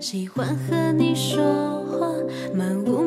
[0.00, 2.08] 喜欢和你说话
[2.54, 2.99] 漫无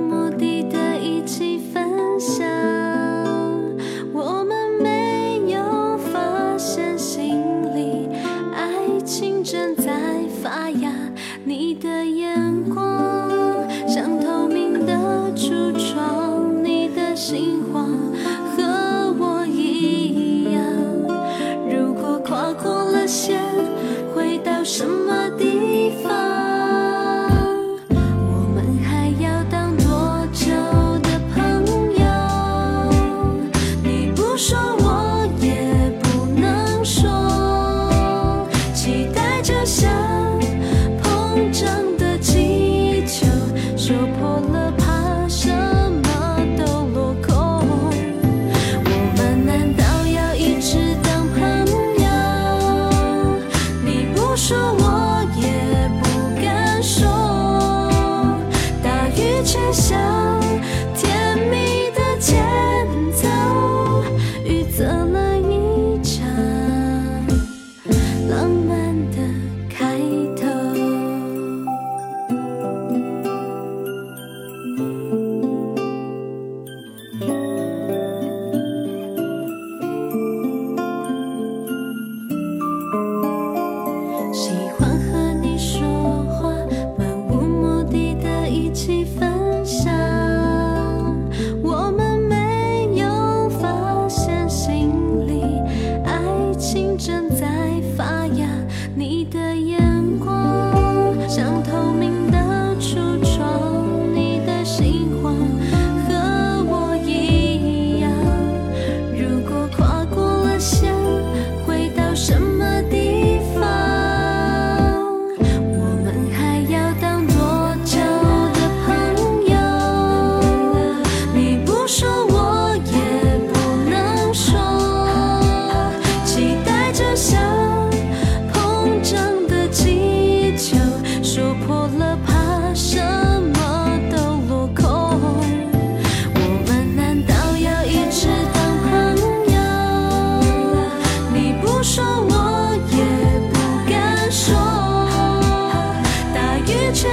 [59.53, 60.32] 去想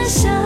[0.08, 0.39] 想